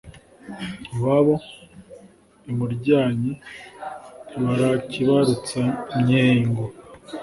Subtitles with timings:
[0.93, 1.35] Iwabo
[2.51, 3.31] i Muryanyi
[4.29, 5.61] ntibarakibarutsa
[5.99, 6.63] Myengo.